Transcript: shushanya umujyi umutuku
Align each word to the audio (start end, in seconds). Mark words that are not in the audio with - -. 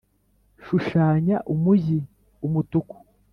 shushanya 0.63 1.37
umujyi 1.53 1.99
umutuku 2.45 2.95